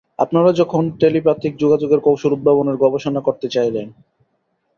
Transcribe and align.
আপনারা 0.19 0.51
যখন 0.53 0.83
টেলিপ্যাথিক 1.01 1.53
যোগাযোগের 1.57 1.99
কৌশল 1.99 2.31
উদ্ভাবনের 2.33 2.77
গবেষণা 2.83 3.21
করতে 3.27 3.47
চাইলেন। 3.49 3.87